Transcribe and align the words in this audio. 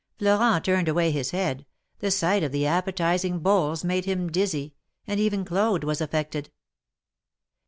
Florent 0.17 0.65
turned 0.65 0.87
away 0.87 1.11
his 1.11 1.29
head— 1.29 1.63
the 1.99 2.09
sight 2.09 2.41
of 2.41 2.51
the 2.51 2.65
appetizing 2.65 3.37
bowls 3.37 3.83
made 3.83 4.05
him 4.05 4.31
dizzy, 4.31 4.73
and 5.05 5.19
even 5.19 5.45
Claude 5.45 5.83
was 5.83 6.01
affected. 6.01 6.49